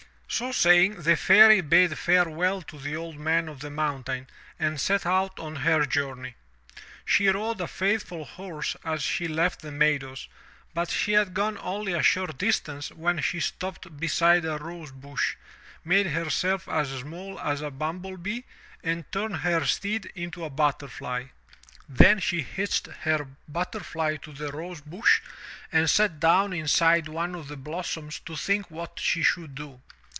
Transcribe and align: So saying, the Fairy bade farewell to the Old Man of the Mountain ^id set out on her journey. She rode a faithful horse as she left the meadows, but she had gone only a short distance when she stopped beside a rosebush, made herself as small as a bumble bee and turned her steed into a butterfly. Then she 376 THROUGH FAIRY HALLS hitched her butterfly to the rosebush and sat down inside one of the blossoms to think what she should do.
So 0.33 0.53
saying, 0.53 1.03
the 1.03 1.17
Fairy 1.17 1.59
bade 1.59 1.95
farewell 1.97 2.61
to 2.63 2.79
the 2.79 2.95
Old 2.95 3.17
Man 3.19 3.49
of 3.49 3.59
the 3.59 3.69
Mountain 3.69 4.27
^id 4.61 4.79
set 4.79 5.05
out 5.05 5.37
on 5.39 5.57
her 5.57 5.85
journey. 5.85 6.35
She 7.05 7.27
rode 7.27 7.59
a 7.59 7.67
faithful 7.67 8.23
horse 8.23 8.77
as 8.85 9.03
she 9.03 9.27
left 9.27 9.61
the 9.61 9.73
meadows, 9.73 10.29
but 10.73 10.89
she 10.89 11.11
had 11.11 11.33
gone 11.33 11.57
only 11.59 11.91
a 11.91 12.01
short 12.01 12.37
distance 12.37 12.91
when 12.93 13.21
she 13.21 13.41
stopped 13.41 13.97
beside 13.99 14.45
a 14.45 14.57
rosebush, 14.57 15.35
made 15.83 16.07
herself 16.07 16.67
as 16.69 16.89
small 16.97 17.37
as 17.41 17.59
a 17.61 17.69
bumble 17.69 18.15
bee 18.15 18.45
and 18.81 19.11
turned 19.11 19.35
her 19.35 19.65
steed 19.65 20.11
into 20.15 20.45
a 20.45 20.49
butterfly. 20.49 21.25
Then 21.89 22.19
she 22.21 22.41
376 22.41 22.79
THROUGH 22.79 22.93
FAIRY 23.03 23.17
HALLS 23.17 23.27
hitched 23.27 23.33
her 23.35 23.35
butterfly 23.51 24.15
to 24.17 24.31
the 24.31 24.51
rosebush 24.53 25.19
and 25.73 25.89
sat 25.89 26.21
down 26.21 26.53
inside 26.53 27.09
one 27.09 27.35
of 27.35 27.49
the 27.49 27.57
blossoms 27.57 28.19
to 28.21 28.35
think 28.37 28.71
what 28.71 28.97
she 28.97 29.21
should 29.23 29.55
do. 29.55 29.81